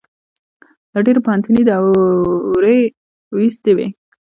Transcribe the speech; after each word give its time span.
له 0.93 0.99
ډېرو 1.05 1.23
پوهنتونو 1.25 1.55
یې 1.59 1.65
دوړې 1.69 2.79
ویستې 3.35 3.71
وې. 3.77 3.87